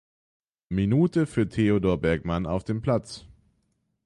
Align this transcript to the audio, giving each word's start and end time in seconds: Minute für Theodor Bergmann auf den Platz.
Minute 0.69 1.27
für 1.27 1.47
Theodor 1.47 1.99
Bergmann 2.01 2.47
auf 2.47 2.63
den 2.63 2.81
Platz. 2.81 3.27